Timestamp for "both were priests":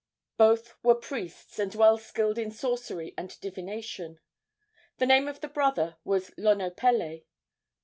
0.35-1.59